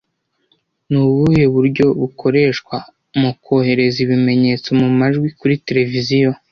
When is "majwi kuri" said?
4.99-5.55